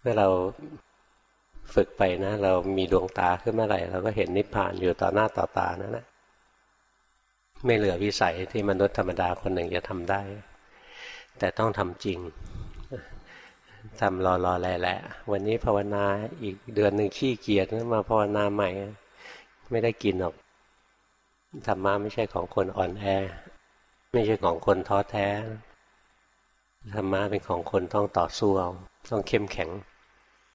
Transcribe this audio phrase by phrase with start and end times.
[0.00, 0.28] เมื่อเรา
[1.74, 6.06] ฝึกไปนะ เรามีดวงตาขึ้นเมื่อไหร่เราก็เห็นนิพพานอยู่ต่อหน้าต่อตานั่นแหละ
[7.64, 10.22] ไม่เหลือวิสัยที่มนุษย์ธรรมดาคนหนึ่งจะทำได้
[11.38, 12.18] แต่ต้องทำจริง
[14.00, 14.98] ทำรอรอแหละ
[15.30, 16.04] วันนี้ภาวนา
[16.42, 18.70] อีกเดือนหนึ่งขี้เกียจมาภาวนาใหม่
[19.70, 20.34] ไม่ได้กินหรอก
[21.66, 23.04] ธรรมะไม่ใช่ของคนอ่อนแอ
[24.12, 25.28] ไม่ใช่ของคนท้อแท้
[26.94, 28.70] ธรรมะเป็นของคนต้องต่อสู้เอา
[29.10, 29.70] ต้องเข้มแข็ง